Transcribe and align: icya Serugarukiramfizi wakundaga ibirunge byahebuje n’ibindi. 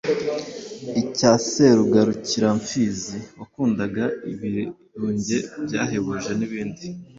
icya 1.01 1.31
Serugarukiramfizi 1.49 3.17
wakundaga 3.39 4.05
ibirunge 4.31 5.37
byahebuje 5.65 6.31
n’ibindi. 6.39 6.83